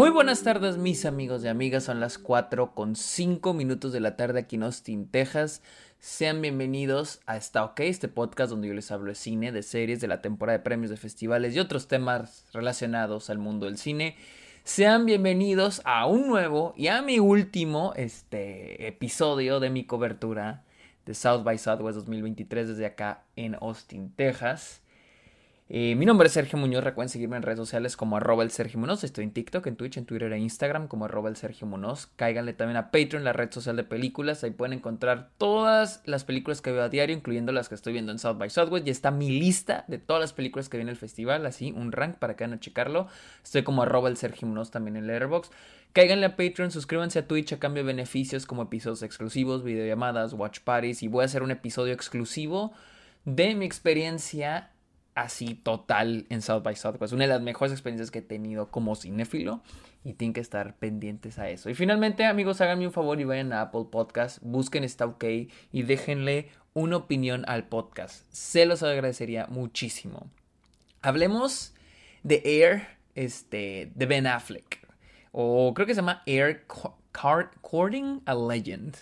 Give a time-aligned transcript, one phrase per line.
[0.00, 4.16] Muy buenas tardes mis amigos y amigas, son las 4 con 5 minutos de la
[4.16, 5.62] tarde aquí en Austin, Texas.
[5.98, 10.00] Sean bienvenidos a Está OK, este podcast donde yo les hablo de cine, de series,
[10.00, 14.16] de la temporada de premios, de festivales y otros temas relacionados al mundo del cine.
[14.64, 20.64] Sean bienvenidos a un nuevo y a mi último este, episodio de mi cobertura
[21.04, 24.80] de South by Southwest 2023 desde acá en Austin, Texas.
[25.72, 28.80] Eh, mi nombre es Sergio Muñoz, recuerden seguirme en redes sociales como arroba el Sergio
[28.80, 32.08] Muñoz, estoy en TikTok, en Twitch, en Twitter e Instagram como arroba el Sergio Muñoz,
[32.16, 36.60] cáiganle también a Patreon, la red social de películas, ahí pueden encontrar todas las películas
[36.60, 39.12] que veo a diario, incluyendo las que estoy viendo en South by Southwest, y está
[39.12, 42.42] mi lista de todas las películas que viene el festival, así un rank para que
[42.42, 43.06] vayan a checarlo,
[43.44, 45.52] estoy como arroba el Sergio Muñoz también en Letterboxd,
[45.92, 50.60] Cáiganle a Patreon, suscríbanse a Twitch a cambio de beneficios como episodios exclusivos, videollamadas, watch
[50.64, 52.72] parties y voy a hacer un episodio exclusivo
[53.24, 54.70] de mi experiencia
[55.20, 57.12] así total en South by Southwest.
[57.12, 59.62] Una de las mejores experiencias que he tenido como cinéfilo
[60.04, 61.70] y tienen que estar pendientes a eso.
[61.70, 65.24] Y finalmente, amigos, háganme un favor y vayan a Apple Podcast, busquen Está OK
[65.72, 68.24] y déjenle una opinión al podcast.
[68.30, 70.30] Se los agradecería muchísimo.
[71.02, 71.74] Hablemos
[72.22, 74.80] de Air, este, de Ben Affleck.
[75.32, 76.64] O creo que se llama Air
[77.60, 78.96] Courting a Legend.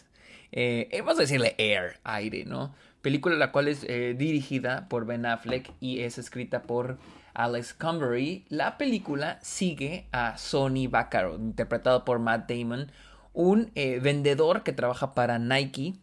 [0.50, 2.74] Eh, vamos a decirle Air, aire, ¿no?
[3.02, 6.98] Película la cual es eh, dirigida por Ben Affleck y es escrita por
[7.34, 8.44] Alex Cumbery.
[8.48, 12.90] La película sigue a Sonny Vaccaro, interpretado por Matt Damon,
[13.32, 15.94] un eh, vendedor que trabaja para Nike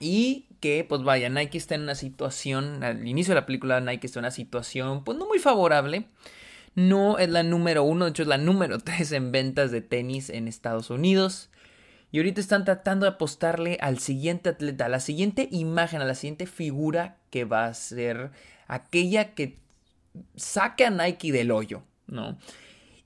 [0.00, 4.06] y que, pues vaya, Nike está en una situación, al inicio de la película Nike
[4.06, 6.06] está en una situación, pues no muy favorable.
[6.74, 10.30] No es la número uno, de hecho es la número tres en ventas de tenis
[10.30, 11.50] en Estados Unidos.
[12.14, 16.14] Y ahorita están tratando de apostarle al siguiente atleta, a la siguiente imagen, a la
[16.14, 18.30] siguiente figura que va a ser
[18.68, 19.58] aquella que
[20.36, 22.38] saque a Nike del hoyo, ¿no?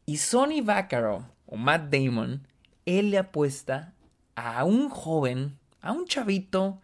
[0.05, 2.47] Y Sonny Vaccaro o Matt Damon,
[2.85, 3.95] él le apuesta
[4.35, 6.83] a un joven, a un chavito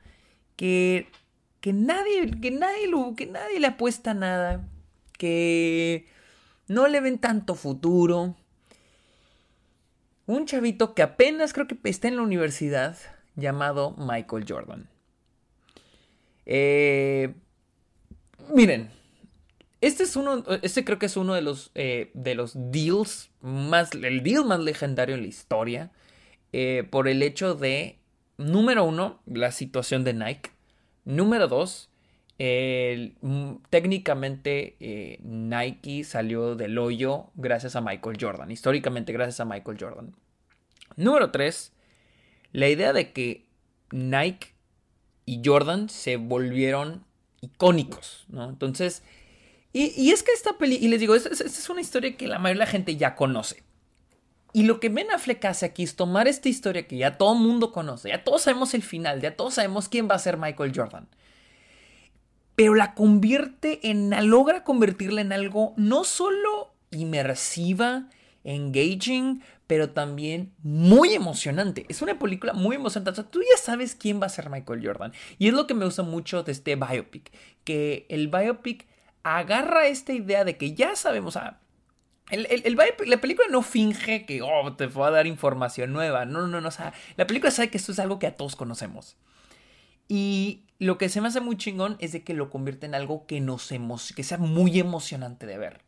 [0.57, 1.09] que,
[1.61, 4.67] que nadie, que nadie, que nadie le apuesta nada,
[5.19, 6.07] que
[6.69, 8.35] no le ven tanto futuro,
[10.27, 12.97] un chavito que apenas creo que está en la universidad
[13.37, 14.89] llamado Michael Jordan.
[16.47, 17.35] Eh,
[18.53, 18.91] miren,
[19.81, 23.93] este es uno, este creo que es uno de los, eh, de los deals más,
[23.95, 25.91] el deal más legendario en la historia,
[26.53, 27.99] eh, por el hecho de,
[28.39, 30.51] número uno, la situación de Nike,
[31.05, 31.91] número dos,
[32.37, 40.15] técnicamente eh, Nike salió del hoyo gracias a Michael Jordan, históricamente gracias a Michael Jordan.
[40.97, 41.73] Número 3,
[42.53, 43.47] la idea de que
[43.93, 44.49] Nike
[45.27, 47.05] y Jordan se volvieron
[47.41, 48.49] icónicos, ¿no?
[48.49, 49.03] Entonces,
[49.73, 52.61] y, es que esta peli, y les digo, esta es una historia que la mayoría
[52.61, 53.63] de la gente ya conoce.
[54.53, 57.41] Y lo que Ben Affleck hace aquí es tomar esta historia que ya todo el
[57.41, 60.73] mundo conoce, ya todos sabemos el final, ya todos sabemos quién va a ser Michael
[60.75, 61.09] Jordan
[62.57, 68.09] pero la convierte en, logra convertirla en algo no solo inmersiva,
[68.45, 71.87] engaging, pero también muy emocionante.
[71.89, 73.11] Es una película muy emocionante.
[73.11, 75.13] O sea, tú ya sabes quién va a ser Michael Jordan.
[75.39, 77.33] Y es lo que me gusta mucho de este biopic,
[77.65, 78.87] que el biopic
[79.23, 81.61] agarra esta idea de que ya sabemos, a
[82.31, 86.25] la película no finge que oh, te va a dar información nueva.
[86.25, 86.69] No, no, no.
[86.69, 89.17] O sea, la película sabe que esto es algo que a todos conocemos.
[90.09, 93.27] Y lo que se me hace muy chingón es de que lo convierte en algo
[93.27, 93.73] que nos
[94.15, 95.81] que sea muy emocionante de ver.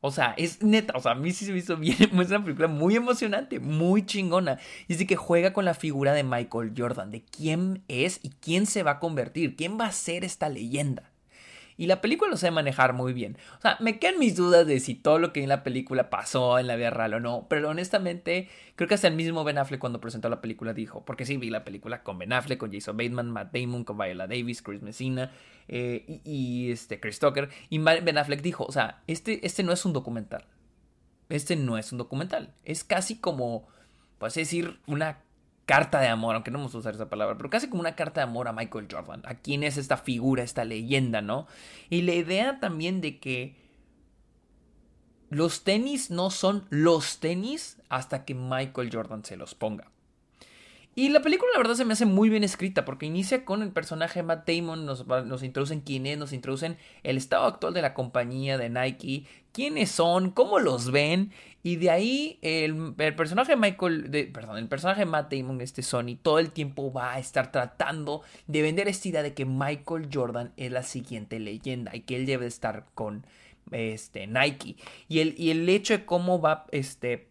[0.00, 2.44] O sea, es neta, o sea, a mí sí se me hizo bien, es una
[2.44, 4.58] película muy emocionante, muy chingona.
[4.88, 8.30] Y es de que juega con la figura de Michael Jordan, de quién es y
[8.30, 11.10] quién se va a convertir, quién va a ser esta leyenda.
[11.76, 13.36] Y la película lo sabe manejar muy bien.
[13.58, 16.58] O sea, me quedan mis dudas de si todo lo que en la película pasó
[16.58, 17.46] en la vida real o no.
[17.50, 21.04] Pero honestamente, creo que hasta el mismo Ben Affleck cuando presentó la película dijo.
[21.04, 24.26] Porque sí, vi la película con Ben Affleck, con Jason Bateman, Matt Damon, con Viola
[24.26, 25.32] Davis, Chris Messina
[25.68, 27.50] eh, y, este, Chris Tucker.
[27.68, 30.46] Y Ben Affleck dijo, o sea, este, este no es un documental.
[31.28, 32.54] Este no es un documental.
[32.64, 33.68] Es casi como,
[34.18, 35.18] pues decir, una
[35.66, 38.20] carta de amor, aunque no vamos a usar esa palabra, pero casi como una carta
[38.20, 41.46] de amor a Michael Jordan, a quién es esta figura, esta leyenda, ¿no?
[41.90, 43.56] Y la idea también de que
[45.28, 49.90] los tenis no son los tenis hasta que Michael Jordan se los ponga.
[50.98, 53.70] Y la película, la verdad, se me hace muy bien escrita porque inicia con el
[53.70, 57.92] personaje Matt Damon, nos, nos introducen quién es, nos introducen el estado actual de la
[57.92, 59.26] compañía de Nike,
[59.56, 61.32] quiénes son, cómo los ven,
[61.62, 66.18] y de ahí el, personaje de Michael, de, perdón, el personaje Matt Damon, este Sony,
[66.20, 70.52] todo el tiempo va a estar tratando de vender esta idea de que Michael Jordan
[70.58, 73.26] es la siguiente leyenda y que él debe estar con
[73.70, 74.76] este, Nike.
[75.08, 77.30] Y el, y el hecho de cómo va este,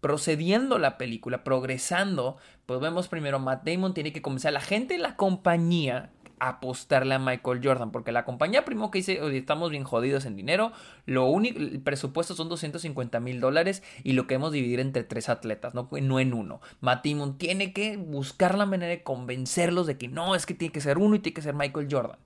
[0.00, 5.00] procediendo la película, progresando, pues vemos primero Matt Damon tiene que comenzar la gente de
[5.00, 10.24] la compañía apostarle a Michael Jordan, porque la compañía primero que dice, estamos bien jodidos
[10.24, 10.72] en dinero,
[11.06, 15.74] lo único, el presupuesto son 250 mil dólares y lo queremos dividir entre tres atletas,
[15.74, 16.60] no, no en uno.
[16.80, 20.72] Matt Damon tiene que buscar la manera de convencerlos de que no, es que tiene
[20.72, 22.18] que ser uno y tiene que ser Michael Jordan.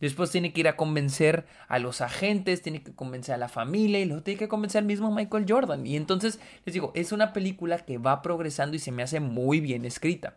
[0.00, 4.00] Después tiene que ir a convencer a los agentes, tiene que convencer a la familia
[4.00, 5.86] y luego tiene que convencer al mismo Michael Jordan.
[5.86, 9.60] Y entonces, les digo, es una película que va progresando y se me hace muy
[9.60, 10.36] bien escrita.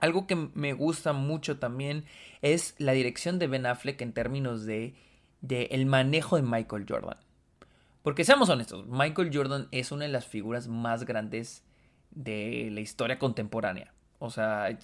[0.00, 2.04] Algo que me gusta mucho también
[2.42, 4.94] es la dirección de Ben Affleck en términos de,
[5.40, 7.18] de el manejo de Michael Jordan.
[8.02, 11.64] Porque seamos honestos, Michael Jordan es una de las figuras más grandes
[12.10, 13.92] de la historia contemporánea.
[14.18, 14.76] O sea,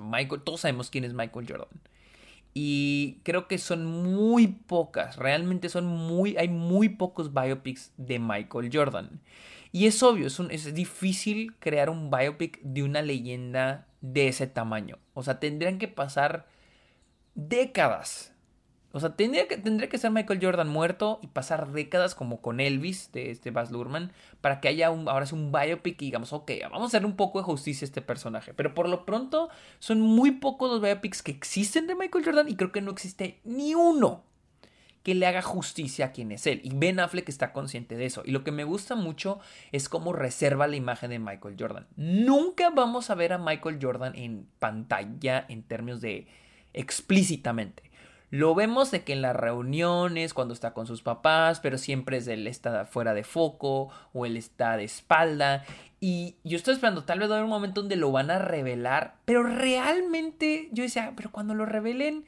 [0.00, 1.80] Michael, todos sabemos quién es Michael Jordan.
[2.54, 8.70] Y creo que son muy pocas, realmente son muy, hay muy pocos biopics de Michael
[8.72, 9.20] Jordan.
[9.70, 14.98] Y es obvio, es, es difícil crear un biopic de una leyenda de ese tamaño.
[15.14, 16.46] O sea, tendrían que pasar
[17.34, 18.32] décadas.
[18.92, 22.58] O sea, tendría que, tendría que ser Michael Jordan muerto y pasar décadas como con
[22.58, 26.32] Elvis de este Baz Luhrmann para que haya un, ahora es un biopic y digamos,
[26.32, 28.54] ok, vamos a hacer un poco de justicia a este personaje.
[28.54, 32.56] Pero por lo pronto son muy pocos los biopics que existen de Michael Jordan y
[32.56, 34.24] creo que no existe ni uno
[35.08, 36.60] que le haga justicia a quien es él.
[36.62, 38.20] Y Ben Affleck está consciente de eso.
[38.26, 39.40] Y lo que me gusta mucho
[39.72, 41.86] es cómo reserva la imagen de Michael Jordan.
[41.96, 46.26] Nunca vamos a ver a Michael Jordan en pantalla en términos de
[46.74, 47.84] explícitamente.
[48.28, 52.28] Lo vemos de que en las reuniones, cuando está con sus papás, pero siempre es
[52.28, 55.64] él está fuera de foco o él está de espalda.
[56.00, 58.38] Y yo estoy esperando, tal vez va a haber un momento donde lo van a
[58.38, 62.26] revelar, pero realmente yo decía, pero cuando lo revelen,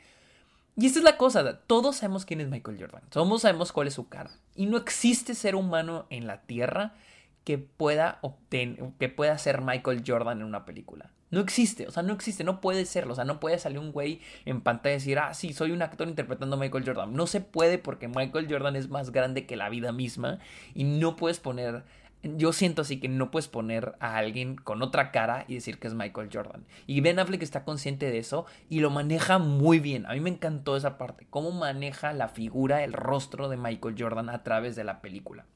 [0.81, 3.95] y esta es la cosa, todos sabemos quién es Michael Jordan, todos sabemos cuál es
[3.95, 4.31] su cara.
[4.55, 6.95] Y no existe ser humano en la Tierra
[7.45, 11.11] que pueda, obtener, que pueda ser Michael Jordan en una película.
[11.31, 13.93] No existe, o sea, no existe, no puede serlo, o sea, no puede salir un
[13.93, 17.13] güey en pantalla y decir, ah, sí, soy un actor interpretando a Michael Jordan.
[17.13, 20.39] No se puede porque Michael Jordan es más grande que la vida misma
[20.75, 21.85] y no puedes poner
[22.23, 25.89] yo siento así que no puedes poner a alguien con otra cara y decir que
[25.89, 26.65] es Michael Jordan.
[26.87, 30.07] Y Ben Affleck está consciente de eso y lo maneja muy bien.
[30.07, 34.29] A mí me encantó esa parte, cómo maneja la figura, el rostro de Michael Jordan
[34.29, 35.47] a través de la película.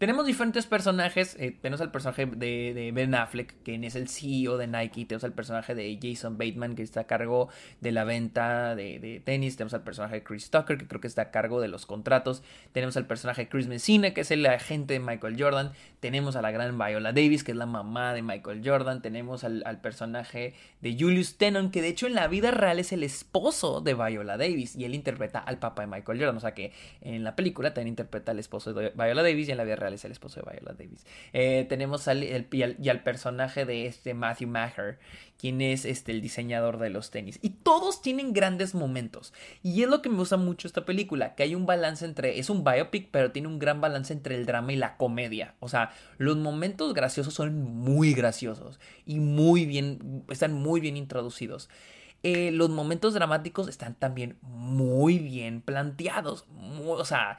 [0.00, 1.36] Tenemos diferentes personajes.
[1.38, 5.04] Eh, tenemos al personaje de, Ben Affleck, quien es el CEO de Nike.
[5.04, 7.50] Tenemos al personaje de Jason Bateman, que está a cargo
[7.82, 9.58] de la venta de, tenis.
[9.58, 12.42] Tenemos al personaje de Chris Tucker, que creo que está a cargo de los contratos.
[12.72, 15.72] Tenemos al personaje de Chris Messina, que es el agente de Michael Jordan.
[16.00, 19.02] Tenemos a la gran Viola Davis, que es la mamá de Michael Jordan.
[19.02, 22.92] Tenemos al, al personaje de Julius Tenon, que de hecho en la vida real es
[22.92, 24.76] el esposo de Viola Davis.
[24.76, 26.38] Y él interpreta al papá de Michael Jordan.
[26.38, 29.58] O sea que en la película también interpreta al esposo de Viola Davis y en
[29.58, 31.06] la vida real es el esposo de Viola Davis.
[31.32, 34.98] Eh, tenemos al, y, al, personaje de este Matthew Maher,
[35.38, 37.38] quien es este, el diseñador de los tenis.
[37.42, 39.32] Y todos tienen grandes momentos.
[39.62, 42.50] Y es lo que me gusta mucho esta película, que hay un balance entre, es
[42.50, 45.54] un biopic, pero tiene un gran balance entre el drama y la comedia.
[45.60, 51.68] O sea, los momentos graciosos son muy graciosos y muy bien, están muy bien introducidos.
[52.22, 56.44] Eh, los momentos dramáticos están también muy bien planteados.
[56.86, 57.38] o sea,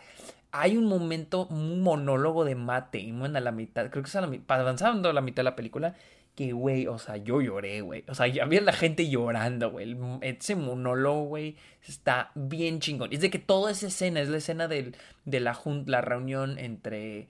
[0.52, 4.40] hay un momento, monólogo de Matt Damon a la mitad, creo que es a la,
[4.48, 5.96] avanzando a la mitad de la película,
[6.36, 8.06] que, güey, o sea, yo lloré, güey.
[8.08, 9.98] O sea, había la gente llorando, güey.
[10.22, 13.12] Ese monólogo, güey, está bien chingón.
[13.12, 14.94] Es de que toda esa escena, es la escena de
[15.26, 17.28] la, la reunión entre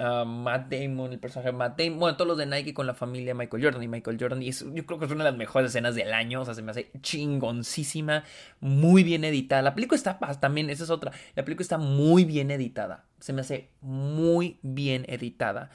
[0.00, 3.34] Matt Damon, el personaje de Matt Damon, bueno, todos los de Nike con la familia
[3.34, 4.42] Michael Jordan y Michael Jordan.
[4.42, 6.40] Y yo creo que es una de las mejores escenas del año.
[6.40, 8.24] O sea, se me hace chingoncísima,
[8.60, 9.60] muy bien editada.
[9.60, 11.12] La película está también, esa es otra.
[11.34, 13.04] La película está muy bien editada.
[13.18, 15.70] Se me hace muy bien editada.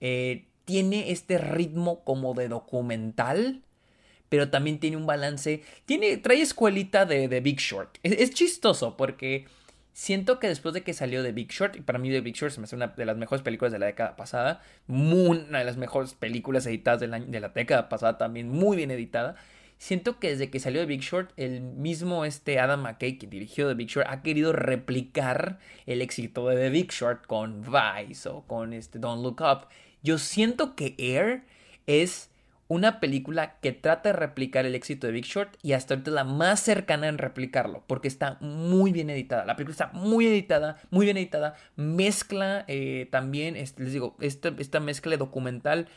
[0.00, 3.62] Eh, tiene este ritmo como de documental.
[4.28, 5.62] Pero también tiene un balance.
[5.86, 6.18] Tiene.
[6.18, 7.96] Trae escuelita de, de Big Short.
[8.02, 9.46] es chistoso porque
[9.98, 12.54] Siento que después de que salió de Big Short, y para mí The Big Short
[12.54, 15.76] se me hace una de las mejores películas de la década pasada, una de las
[15.76, 19.34] mejores películas editadas de la, de la década pasada también, muy bien editada.
[19.76, 23.66] Siento que desde que salió de Big Short, el mismo este Adam McKay que dirigió
[23.66, 28.42] The Big Short ha querido replicar el éxito de The Big Short con Vice o
[28.42, 29.66] con este Don't Look Up.
[30.04, 31.42] Yo siento que Air
[31.88, 32.27] es
[32.68, 36.24] una película que trata de replicar el éxito de Big Short y hasta ahorita la
[36.24, 39.46] más cercana en replicarlo, porque está muy bien editada.
[39.46, 41.54] La película está muy editada, muy bien editada.
[41.76, 45.88] Mezcla eh, también, les digo, esta, esta mezcla documental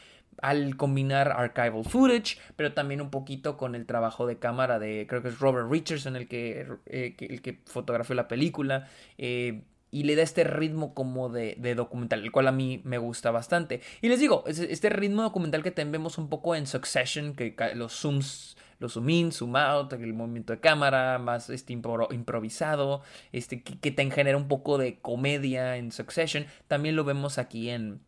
[0.42, 5.22] al combinar archival footage, pero también un poquito con el trabajo de cámara de, creo
[5.22, 8.88] que es Robert Richardson el que, eh, el que fotografió la película.
[9.18, 13.30] Eh, y le da este ritmo como de, documental, el cual a mí me gusta
[13.30, 13.82] bastante.
[14.02, 17.94] Y les digo, este ritmo documental que también vemos un poco en Succession, que los
[17.94, 23.78] zooms, los zoom in, zoom out, el movimiento de cámara, más este improvisado, este, que,
[23.78, 28.00] que te genera un poco de comedia en Succession, también lo vemos aquí en,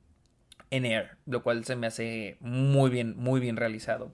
[0.69, 4.11] en Air, lo cual se me hace muy bien, muy bien realizado.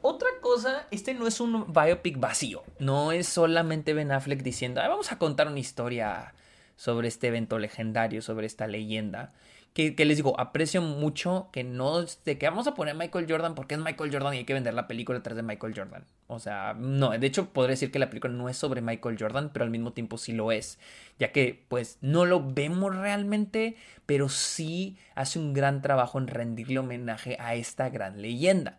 [0.00, 5.12] Otra cosa, este no es un biopic vacío, no es solamente Ben Affleck diciendo, vamos
[5.12, 6.34] a contar una historia
[6.82, 9.32] sobre este evento legendario, sobre esta leyenda.
[9.72, 13.76] Que, les digo, aprecio mucho que no de que vamos a poner Michael Jordan porque
[13.76, 16.04] es Michael Jordan y hay que vender la película detrás de Michael Jordan.
[16.26, 19.50] O sea, no, de hecho podría decir que la película no es sobre Michael Jordan,
[19.52, 20.80] pero al mismo tiempo sí lo es,
[21.20, 26.80] ya que pues no lo vemos realmente, pero sí hace un gran trabajo en rendirle
[26.80, 28.78] homenaje a esta gran leyenda.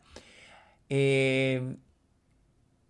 [0.90, 1.78] Eh,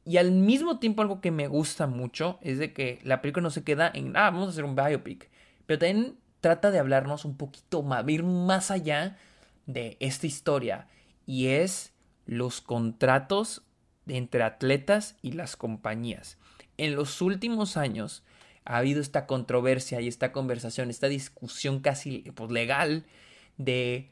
[0.06, 3.50] y al mismo tiempo algo que me gusta mucho es de que la película no
[3.50, 5.30] se queda en, ah, vamos a hacer un biopic,
[5.66, 9.18] pero también trata de hablarnos un poquito más, ir más allá
[9.66, 10.88] de esta historia
[11.26, 11.94] y es
[12.26, 13.64] los contratos
[14.08, 16.38] entre atletas y las compañías.
[16.78, 18.24] En los últimos años
[18.66, 23.06] ha habido esta controversia y esta conversación, esta discusión casi pues, legal
[23.58, 24.12] de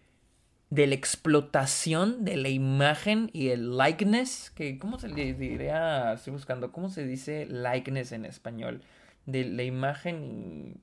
[0.71, 6.13] de la explotación de la imagen y el likeness, que ¿cómo se le diría?
[6.13, 8.81] Estoy buscando, ¿cómo se dice likeness en español?
[9.25, 10.79] De la imagen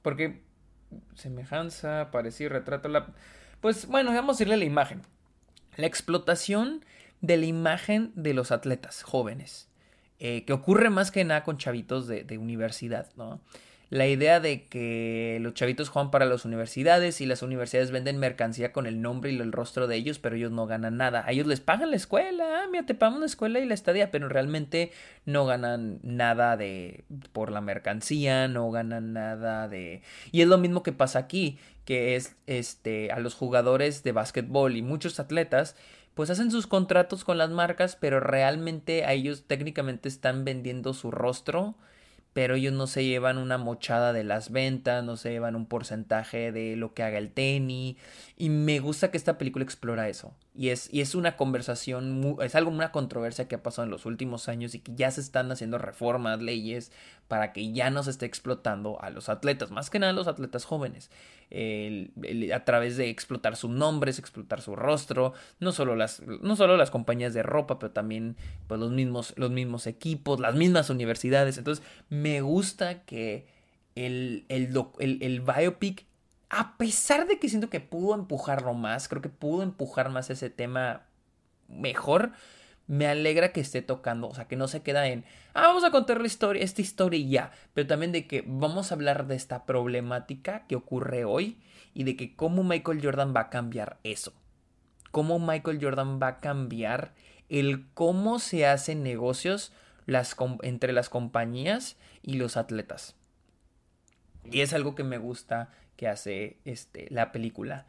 [0.00, 0.40] porque
[1.14, 3.12] semejanza, parecido, retrato, la...
[3.60, 5.02] pues bueno, vamos a decirle la imagen.
[5.76, 6.82] La explotación
[7.20, 9.68] de la imagen de los atletas jóvenes,
[10.18, 13.42] eh, que ocurre más que nada con chavitos de, de universidad, ¿no?
[13.90, 18.70] La idea de que los chavitos juegan para las universidades y las universidades venden mercancía
[18.70, 21.24] con el nombre y el rostro de ellos, pero ellos no ganan nada.
[21.26, 24.10] A ellos les pagan la escuela, ah, mira, te pagamos la escuela y la estadía,
[24.10, 24.92] pero realmente
[25.24, 30.02] no ganan nada de por la mercancía, no ganan nada de
[30.32, 34.76] y es lo mismo que pasa aquí, que es este a los jugadores de básquetbol
[34.76, 35.76] y muchos atletas
[36.12, 41.12] pues hacen sus contratos con las marcas, pero realmente a ellos técnicamente están vendiendo su
[41.12, 41.76] rostro
[42.38, 46.52] pero ellos no se llevan una mochada de las ventas, no se llevan un porcentaje
[46.52, 47.96] de lo que haga el tenis.
[48.36, 50.32] Y me gusta que esta película explora eso.
[50.54, 54.06] Y es, y es una conversación, es algo, una controversia que ha pasado en los
[54.06, 56.92] últimos años y que ya se están haciendo reformas, leyes,
[57.28, 60.26] para que ya no se esté explotando a los atletas, más que nada a los
[60.26, 61.10] atletas jóvenes,
[61.50, 66.90] a través de explotar sus nombres, explotar su rostro, no solo las, no solo las
[66.90, 71.58] compañías de ropa, pero también pues, los, mismos, los mismos equipos, las mismas universidades.
[71.58, 73.46] Entonces, me gusta que
[73.94, 76.08] el, el, el, el biopic
[76.50, 80.50] a pesar de que siento que pudo empujarlo más, creo que pudo empujar más ese
[80.50, 81.02] tema
[81.68, 82.32] mejor,
[82.86, 85.90] me alegra que esté tocando, o sea, que no se queda en, ah, vamos a
[85.90, 89.36] contar la historia, esta historia y ya, pero también de que vamos a hablar de
[89.36, 91.58] esta problemática que ocurre hoy
[91.92, 94.32] y de que cómo Michael Jordan va a cambiar eso.
[95.10, 97.12] Cómo Michael Jordan va a cambiar
[97.50, 99.72] el cómo se hacen negocios
[100.08, 103.14] las, entre las compañías y los atletas.
[104.50, 107.84] Y es algo que me gusta que hace este, la película.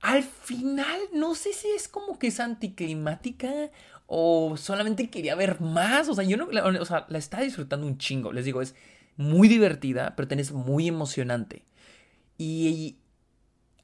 [0.00, 3.70] Al final, no sé si es como que es anticlimática
[4.08, 6.08] o solamente quería ver más.
[6.08, 8.32] O sea, yo no, la, o sea, la estaba disfrutando un chingo.
[8.32, 8.74] Les digo, es
[9.16, 11.64] muy divertida, pero tenés muy emocionante.
[12.38, 12.96] Y,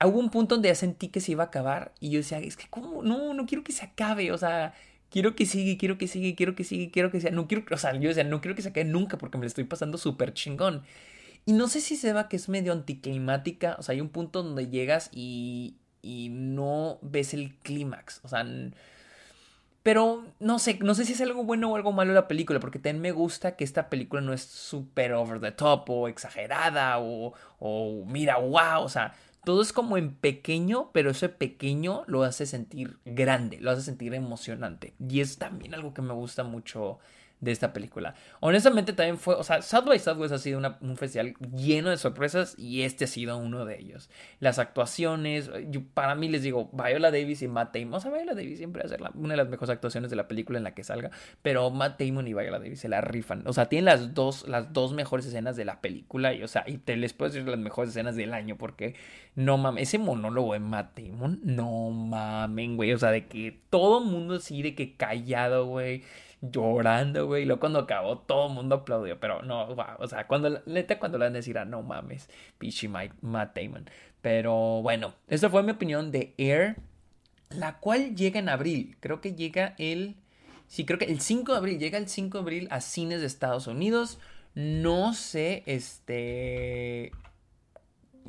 [0.04, 2.56] hubo un punto donde ya sentí que se iba a acabar y yo decía, es
[2.56, 4.74] que como, no, no quiero que se acabe, o sea,
[5.10, 7.76] quiero que siga, quiero que siga, quiero que siga, quiero que sea, no quiero, o
[7.76, 10.34] sea, yo decía, no quiero que se acabe nunca porque me lo estoy pasando súper
[10.34, 10.82] chingón.
[11.46, 13.76] Y no sé si se va que es medio anticlimática.
[13.78, 18.20] O sea, hay un punto donde llegas y, y no ves el clímax.
[18.22, 18.44] O sea,
[19.82, 22.78] pero no sé, no sé si es algo bueno o algo malo la película, porque
[22.78, 27.32] también me gusta que esta película no es súper over the top o exagerada o,
[27.58, 29.14] o mira, wow, o sea,
[29.44, 34.14] todo es como en pequeño, pero ese pequeño lo hace sentir grande, lo hace sentir
[34.14, 34.94] emocionante.
[34.98, 36.98] Y es también algo que me gusta mucho
[37.40, 38.14] de esta película.
[38.40, 42.54] Honestamente también fue, o sea, South by Southwest ha sido un festival lleno de sorpresas
[42.58, 44.10] y este ha sido uno de ellos.
[44.40, 45.50] Las actuaciones,
[45.94, 48.86] para mí les digo, Viola Davis y Matt Damon, o sea, Viola Davis siempre va
[48.86, 51.10] a ser una de las mejores actuaciones de la película en la que salga,
[51.42, 54.72] pero Matt Damon y Viola Davis se la rifan, o sea, tienen las dos, las
[54.72, 57.58] dos mejores escenas de la película y, o sea, y te les puedo decir las
[57.58, 58.96] mejores escenas del año porque,
[59.36, 64.00] no mames, ese monólogo de Matt Damon, no mames, güey, o sea, de que todo
[64.00, 66.02] mundo así, de que callado, güey
[66.40, 67.42] llorando, güey.
[67.42, 69.18] Y luego cuando acabó, todo el mundo aplaudió.
[69.20, 69.68] Pero no,
[69.98, 72.28] o sea, cuando, neta, cuando le van a decir, ah, no mames,
[72.58, 73.88] Pichi Matt Damon.
[74.20, 76.76] Pero bueno, esta fue mi opinión de Air,
[77.50, 78.96] la cual llega en abril.
[79.00, 80.16] Creo que llega el.
[80.66, 83.26] Sí, creo que el 5 de abril, llega el 5 de abril a cines de
[83.26, 84.18] Estados Unidos.
[84.54, 87.12] No sé, este,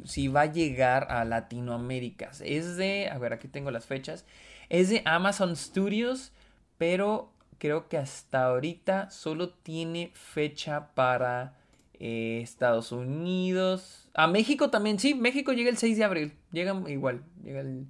[0.06, 2.32] si va a llegar a Latinoamérica.
[2.42, 4.26] Es de, a ver, aquí tengo las fechas.
[4.70, 6.32] Es de Amazon Studios,
[6.78, 11.58] pero creo que hasta ahorita solo tiene fecha para
[12.00, 14.10] eh, Estados Unidos.
[14.14, 16.34] A México también, sí, México llega el 6 de abril.
[16.52, 17.88] Llega igual, llega el,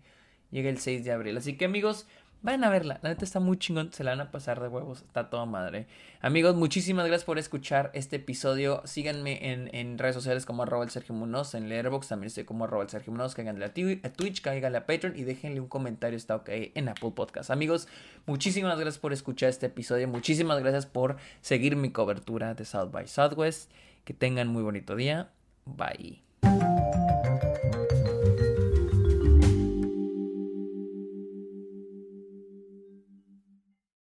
[0.51, 1.37] llega el 6 de abril.
[1.37, 2.07] Así que amigos,
[2.41, 5.01] Vayan a verla, la neta está muy chingón, se la van a pasar de huevos,
[5.01, 5.87] está toda madre.
[6.21, 8.81] Amigos, muchísimas gracias por escuchar este episodio.
[8.85, 12.83] Síganme en, redes sociales como arroba el Sergio Munoz, en Letterboxd también estoy como arroba
[12.83, 16.37] el Sergio Munoz, cáiganle a, a Twitch, cáiganle a Patreon y déjenle un comentario, está
[16.37, 17.49] ok, en Apple Podcast.
[17.49, 17.89] Amigos,
[18.25, 23.05] muchísimas gracias por escuchar este episodio, muchísimas gracias por seguir mi cobertura de South by
[23.07, 23.69] Southwest.
[24.05, 25.29] Que tengan muy bonito día,
[25.65, 26.23] bye.